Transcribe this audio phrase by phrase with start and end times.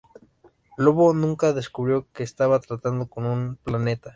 [0.77, 4.09] Lobo nunca descubrió que estaba tratando con un planeta.